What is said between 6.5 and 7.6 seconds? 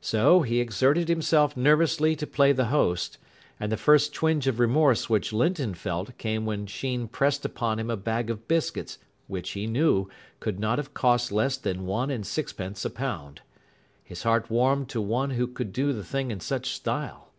Sheen pressed